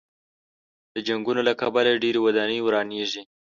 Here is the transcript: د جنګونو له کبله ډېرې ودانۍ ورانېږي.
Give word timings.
د 0.93 0.95
جنګونو 1.07 1.41
له 1.47 1.53
کبله 1.61 1.91
ډېرې 2.03 2.19
ودانۍ 2.25 2.59
ورانېږي. 2.63 3.21